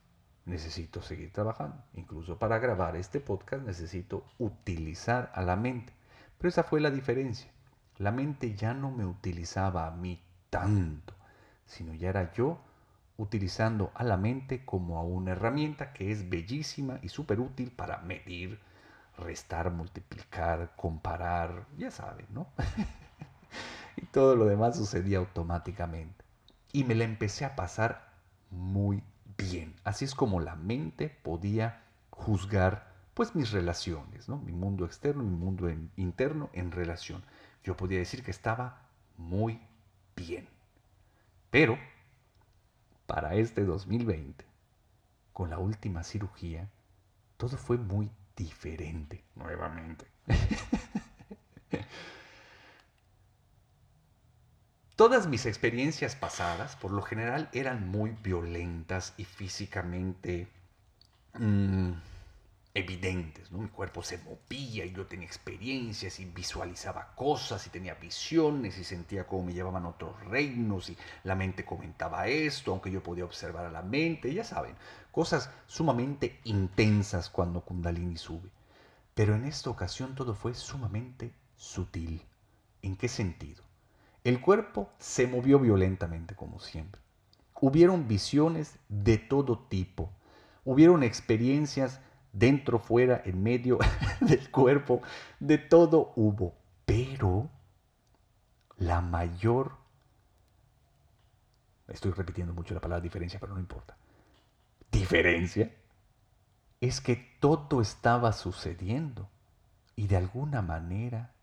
necesito 0.46 1.02
seguir 1.02 1.30
trabajando. 1.30 1.76
Incluso 1.92 2.38
para 2.38 2.58
grabar 2.58 2.96
este 2.96 3.20
podcast 3.20 3.62
necesito 3.66 4.24
utilizar 4.38 5.30
a 5.34 5.42
la 5.42 5.56
mente. 5.56 5.92
Pero 6.38 6.48
esa 6.48 6.64
fue 6.64 6.80
la 6.80 6.90
diferencia. 6.90 7.50
La 7.98 8.12
mente 8.12 8.54
ya 8.54 8.72
no 8.72 8.90
me 8.90 9.04
utilizaba 9.04 9.86
a 9.86 9.90
mí 9.90 10.22
tanto, 10.48 11.12
sino 11.66 11.92
ya 11.92 12.08
era 12.08 12.32
yo 12.32 12.58
utilizando 13.18 13.92
a 13.94 14.04
la 14.04 14.16
mente 14.16 14.64
como 14.64 14.98
a 14.98 15.02
una 15.02 15.32
herramienta 15.32 15.92
que 15.92 16.10
es 16.10 16.30
bellísima 16.30 17.00
y 17.02 17.10
súper 17.10 17.40
útil 17.40 17.72
para 17.72 17.98
medir, 17.98 18.58
restar, 19.18 19.70
multiplicar, 19.70 20.72
comparar, 20.76 21.66
ya 21.76 21.90
saben, 21.90 22.26
¿no? 22.30 22.48
y 23.96 24.06
todo 24.06 24.34
lo 24.34 24.46
demás 24.46 24.78
sucedía 24.78 25.18
automáticamente. 25.18 26.24
Y 26.72 26.84
me 26.84 26.94
la 26.94 27.04
empecé 27.04 27.44
a 27.44 27.54
pasar 27.54 28.13
muy 28.50 29.02
bien. 29.38 29.74
Así 29.84 30.04
es 30.04 30.14
como 30.14 30.40
la 30.40 30.56
mente 30.56 31.08
podía 31.08 31.82
juzgar 32.10 32.92
pues 33.14 33.34
mis 33.34 33.52
relaciones, 33.52 34.28
¿no? 34.28 34.38
Mi 34.38 34.52
mundo 34.52 34.84
externo 34.84 35.22
mi 35.22 35.36
mundo 35.36 35.70
interno 35.96 36.50
en 36.52 36.72
relación. 36.72 37.24
Yo 37.62 37.76
podía 37.76 37.98
decir 37.98 38.22
que 38.22 38.30
estaba 38.30 38.82
muy 39.16 39.60
bien. 40.16 40.48
Pero 41.50 41.78
para 43.06 43.34
este 43.34 43.64
2020, 43.64 44.44
con 45.32 45.50
la 45.50 45.58
última 45.58 46.02
cirugía, 46.02 46.68
todo 47.36 47.56
fue 47.56 47.78
muy 47.78 48.10
diferente 48.36 49.22
nuevamente. 49.36 50.06
Todas 54.96 55.26
mis 55.26 55.44
experiencias 55.44 56.14
pasadas, 56.14 56.76
por 56.76 56.92
lo 56.92 57.02
general, 57.02 57.48
eran 57.52 57.88
muy 57.90 58.10
violentas 58.22 59.12
y 59.16 59.24
físicamente 59.24 60.46
mm, 61.36 61.90
evidentes. 62.74 63.50
Mi 63.50 63.66
cuerpo 63.66 64.04
se 64.04 64.18
movía 64.18 64.84
y 64.84 64.92
yo 64.92 65.04
tenía 65.06 65.26
experiencias 65.26 66.20
y 66.20 66.26
visualizaba 66.26 67.12
cosas 67.16 67.66
y 67.66 67.70
tenía 67.70 67.94
visiones 67.94 68.78
y 68.78 68.84
sentía 68.84 69.26
cómo 69.26 69.46
me 69.46 69.52
llevaban 69.52 69.84
a 69.84 69.88
otros 69.88 70.24
reinos 70.26 70.88
y 70.88 70.96
la 71.24 71.34
mente 71.34 71.64
comentaba 71.64 72.28
esto, 72.28 72.70
aunque 72.70 72.92
yo 72.92 73.02
podía 73.02 73.24
observar 73.24 73.66
a 73.66 73.72
la 73.72 73.82
mente, 73.82 74.32
ya 74.32 74.44
saben, 74.44 74.76
cosas 75.10 75.50
sumamente 75.66 76.38
intensas 76.44 77.30
cuando 77.30 77.62
Kundalini 77.62 78.16
sube. 78.16 78.48
Pero 79.14 79.34
en 79.34 79.44
esta 79.44 79.70
ocasión 79.70 80.14
todo 80.14 80.36
fue 80.36 80.54
sumamente 80.54 81.32
sutil. 81.56 82.22
¿En 82.80 82.96
qué 82.96 83.08
sentido? 83.08 83.63
El 84.24 84.40
cuerpo 84.40 84.90
se 84.98 85.26
movió 85.26 85.58
violentamente 85.58 86.34
como 86.34 86.58
siempre. 86.58 87.00
Hubieron 87.60 88.08
visiones 88.08 88.78
de 88.88 89.18
todo 89.18 89.58
tipo. 89.58 90.10
Hubieron 90.64 91.02
experiencias 91.02 92.00
dentro, 92.32 92.78
fuera, 92.78 93.20
en 93.26 93.42
medio 93.42 93.78
del 94.20 94.50
cuerpo. 94.50 95.02
De 95.40 95.58
todo 95.58 96.14
hubo. 96.16 96.54
Pero 96.86 97.50
la 98.78 99.02
mayor... 99.02 99.76
Estoy 101.88 102.12
repitiendo 102.12 102.54
mucho 102.54 102.72
la 102.72 102.80
palabra 102.80 103.02
diferencia, 103.02 103.38
pero 103.38 103.52
no 103.52 103.60
importa. 103.60 103.94
Diferencia 104.90 105.70
es 106.80 107.02
que 107.02 107.16
todo 107.40 107.82
estaba 107.82 108.32
sucediendo 108.32 109.28
y 109.96 110.06
de 110.06 110.16
alguna 110.16 110.62
manera 110.62 111.33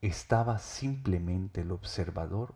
estaba 0.00 0.58
simplemente 0.58 1.62
el 1.62 1.72
observador 1.72 2.54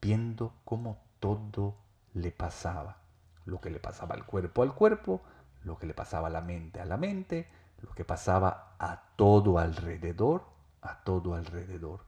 viendo 0.00 0.54
cómo 0.64 0.98
todo 1.20 1.76
le 2.14 2.32
pasaba. 2.32 2.98
Lo 3.44 3.60
que 3.60 3.70
le 3.70 3.80
pasaba 3.80 4.14
al 4.14 4.24
cuerpo 4.24 4.62
al 4.62 4.74
cuerpo, 4.74 5.22
lo 5.64 5.78
que 5.78 5.86
le 5.86 5.94
pasaba 5.94 6.28
a 6.28 6.30
la 6.30 6.40
mente 6.40 6.80
a 6.80 6.84
la 6.84 6.96
mente, 6.96 7.48
lo 7.80 7.90
que 7.94 8.04
pasaba 8.04 8.74
a 8.78 9.02
todo 9.16 9.58
alrededor, 9.58 10.44
a 10.80 11.02
todo 11.02 11.34
alrededor, 11.34 12.04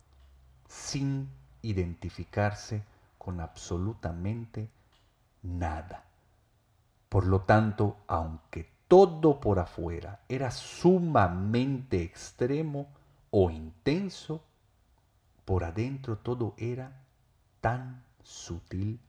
sin 0.68 1.28
identificarse 1.62 2.84
con 3.18 3.40
absolutamente 3.40 4.70
nada. 5.42 6.04
Por 7.08 7.26
lo 7.26 7.42
tanto, 7.42 7.98
aunque 8.06 8.72
todo 8.88 9.40
por 9.40 9.58
afuera 9.58 10.20
era 10.28 10.50
sumamente 10.50 12.02
extremo 12.02 12.88
o 13.30 13.50
intenso, 13.50 14.42
por 15.44 15.64
adentro 15.64 16.18
todo 16.18 16.54
era 16.56 17.04
tan 17.60 18.02
sutil, 18.22 19.00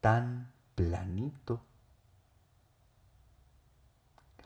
tan 0.00 0.52
planito. 0.74 1.62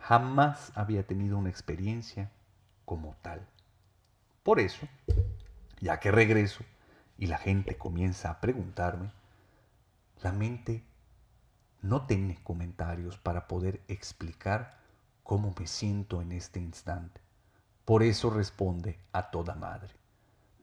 Jamás 0.00 0.72
había 0.74 1.06
tenido 1.06 1.38
una 1.38 1.50
experiencia 1.50 2.30
como 2.84 3.14
tal. 3.22 3.46
Por 4.42 4.58
eso, 4.58 4.88
ya 5.80 6.00
que 6.00 6.10
regreso 6.10 6.64
y 7.18 7.26
la 7.26 7.38
gente 7.38 7.76
comienza 7.76 8.30
a 8.30 8.40
preguntarme, 8.40 9.12
la 10.22 10.32
mente 10.32 10.82
no 11.82 12.06
tiene 12.06 12.42
comentarios 12.42 13.18
para 13.18 13.46
poder 13.46 13.80
explicar 13.88 14.78
cómo 15.22 15.54
me 15.58 15.66
siento 15.66 16.20
en 16.20 16.32
este 16.32 16.58
instante. 16.58 17.20
Por 17.84 18.02
eso 18.02 18.30
responde 18.30 18.98
a 19.12 19.30
toda 19.30 19.54
madre 19.54 19.99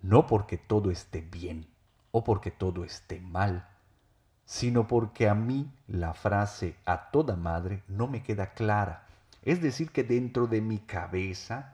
no 0.08 0.26
porque 0.26 0.58
todo 0.58 0.90
esté 0.90 1.20
bien 1.20 1.68
o 2.12 2.24
porque 2.24 2.50
todo 2.50 2.86
esté 2.86 3.20
mal, 3.20 3.68
sino 4.46 4.88
porque 4.88 5.28
a 5.28 5.36
mí 5.36 5.70
la 5.86 6.14
frase 6.14 6.78
a 6.86 7.12
toda 7.12 7.36
madre 7.36 7.84
no 7.90 8.08
me 8.08 8.24
queda 8.24 8.54
clara. 8.54 9.06
Es 9.44 9.62
decir, 9.62 9.92
que 9.92 10.06
dentro 10.06 10.48
de 10.48 10.62
mi 10.62 10.78
cabeza 10.78 11.74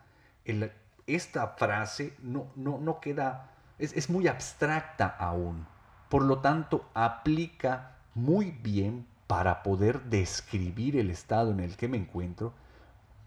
esta 1.05 1.47
frase 1.49 2.15
no, 2.23 2.47
no, 2.55 2.79
no 2.79 2.99
queda, 2.99 3.51
es, 3.77 3.93
es 3.93 4.09
muy 4.09 4.27
abstracta 4.27 5.05
aún. 5.19 5.67
Por 6.09 6.23
lo 6.23 6.39
tanto, 6.39 6.89
aplica 6.95 7.97
muy 8.15 8.49
bien 8.49 9.05
para 9.27 9.61
poder 9.61 10.01
describir 10.05 10.97
el 10.97 11.11
estado 11.11 11.51
en 11.51 11.59
el 11.59 11.77
que 11.77 11.87
me 11.87 11.97
encuentro, 11.97 12.51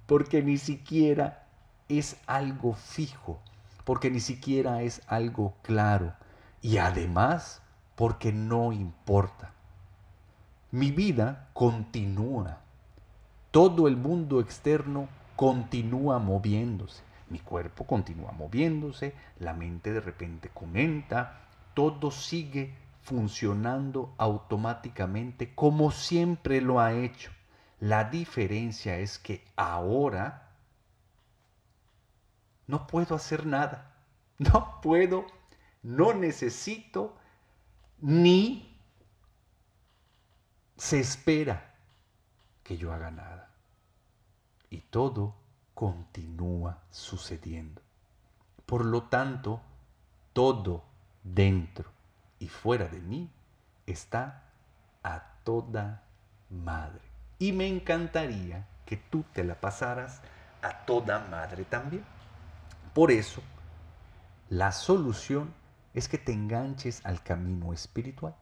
porque 0.07 0.43
ni 0.43 0.59
siquiera 0.59 1.47
es 1.89 2.17
algo 2.27 2.75
fijo, 2.75 3.41
porque 3.87 4.11
ni 4.11 4.19
siquiera 4.19 4.83
es 4.83 5.01
algo 5.07 5.55
claro 5.63 6.13
y 6.61 6.79
además 6.79 7.63
porque 7.95 8.33
no 8.33 8.73
importa. 8.73 9.53
Mi 10.73 10.91
vida 10.91 11.51
continúa. 11.53 12.59
Todo 13.53 13.87
el 13.87 13.97
mundo 13.97 14.41
externo 14.41 15.09
continúa 15.37 16.19
moviéndose. 16.19 17.05
Mi 17.31 17.39
cuerpo 17.39 17.87
continúa 17.87 18.33
moviéndose, 18.33 19.15
la 19.39 19.55
mente 19.55 19.93
de 19.93 20.01
repente 20.01 20.51
comenta, 20.53 21.43
todo 21.73 22.11
sigue 22.11 22.75
funcionando 23.03 24.13
automáticamente 24.19 25.55
como 25.55 25.93
siempre 25.93 26.61
lo 26.61 26.81
ha 26.81 26.93
hecho. 26.93 27.31
La 27.79 28.03
diferencia 28.03 28.99
es 28.99 29.21
que 29.21 29.45
ahora 29.55 30.46
no 32.67 32.87
puedo 32.87 33.15
hacer 33.15 33.47
nada. 33.47 33.93
No 34.39 34.83
puedo, 34.83 35.25
no 35.83 36.13
necesito, 36.13 37.17
ni 38.03 38.79
se 40.77 41.01
espera 41.01 41.75
que 42.63 42.77
yo 42.77 42.93
haga 42.93 43.11
nada. 43.11 43.51
Y 44.69 44.81
todo 44.83 45.35
continúa 45.73 46.83
sucediendo. 46.91 47.81
Por 48.67 48.85
lo 48.85 49.05
tanto, 49.05 49.63
todo 50.33 50.85
dentro 51.23 51.91
y 52.39 52.49
fuera 52.49 52.87
de 52.89 53.01
mí 53.01 53.31
está 53.87 54.43
a 55.03 55.23
toda 55.45 56.03
madre. 56.51 57.03
Y 57.39 57.53
me 57.53 57.69
encantaría 57.69 58.67
que 58.85 58.97
tú 58.97 59.25
te 59.33 59.45
la 59.45 59.61
pasaras 59.61 60.21
a 60.63 60.85
toda 60.85 61.21
madre 61.31 61.65
también. 61.65 62.05
Por 62.97 63.11
eso, 63.11 63.43
la 64.49 64.73
solución 64.73 65.53
es 65.93 66.09
que 66.09 66.17
te 66.17 66.33
enganches 66.33 67.05
al 67.05 67.23
camino 67.23 67.75
espiritual, 67.75 68.35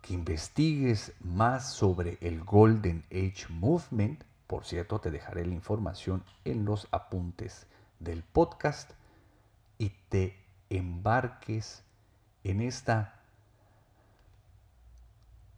que 0.00 0.14
investigues 0.14 1.12
más 1.18 1.72
sobre 1.72 2.16
el 2.20 2.44
Golden 2.44 3.04
Age 3.10 3.46
Movement. 3.48 4.22
Por 4.46 4.64
cierto, 4.64 5.00
te 5.00 5.10
dejaré 5.10 5.44
la 5.44 5.54
información 5.54 6.22
en 6.44 6.64
los 6.64 6.86
apuntes 6.92 7.66
del 7.98 8.22
podcast 8.22 8.92
y 9.76 9.88
te 10.08 10.38
embarques 10.70 11.82
en 12.44 12.60
esta 12.60 13.24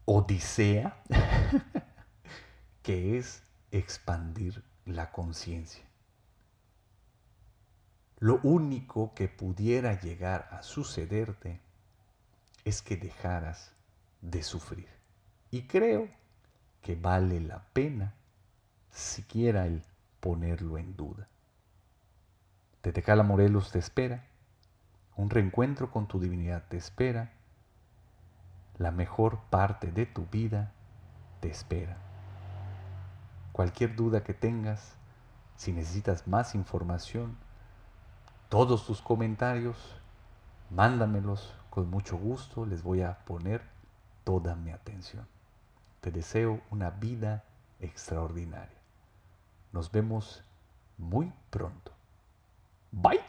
odisea 0.07 1.03
que 2.83 3.19
es 3.19 3.43
expandir 3.73 4.65
la 4.87 5.13
conciencia. 5.13 5.85
Lo 8.19 8.41
único 8.43 9.13
que 9.15 9.29
pudiera 9.29 10.01
llegar 10.01 10.49
a 10.51 10.63
sucederte 10.63 11.61
es 12.65 12.83
que 12.83 12.97
dejaras 12.97 13.73
de 14.23 14.43
sufrir. 14.43 14.89
Y 15.51 15.63
creo 15.63 16.09
que 16.83 16.97
vale 16.97 17.41
la 17.41 17.65
pena 17.73 18.15
siquiera 18.91 19.67
el 19.67 19.83
ponerlo 20.21 20.79
en 20.79 20.97
duda. 20.97 21.29
Tetecala 22.81 23.23
Morelos 23.23 23.71
te 23.71 23.79
espera 23.79 24.25
un 25.17 25.31
reencuentro 25.31 25.91
con 25.91 26.07
tu 26.07 26.21
divinidad 26.21 26.65
te 26.69 26.77
espera. 26.77 27.33
La 28.77 28.91
mejor 28.91 29.41
parte 29.49 29.91
de 29.91 30.05
tu 30.05 30.27
vida 30.27 30.73
te 31.41 31.49
espera. 31.49 31.97
Cualquier 33.53 33.97
duda 33.97 34.23
que 34.23 34.35
tengas, 34.35 34.95
si 35.57 35.73
necesitas 35.73 36.29
más 36.29 36.55
información, 36.55 37.39
todos 38.49 38.87
tus 38.87 39.01
comentarios, 39.01 39.77
mándamelos 40.71 41.55
con 41.71 41.91
mucho 41.91 42.17
gusto, 42.17 42.65
les 42.67 42.83
voy 42.83 43.03
a 43.03 43.19
poner 43.25 43.63
toda 44.25 44.55
mi 44.55 44.71
atención. 44.71 45.27
Te 46.01 46.11
deseo 46.11 46.61
una 46.71 46.91
vida 46.91 47.45
extraordinaria. 47.81 48.79
Nos 49.73 49.91
vemos 49.91 50.43
muy 50.99 51.33
pronto. 51.51 51.93
Bye. 52.93 53.21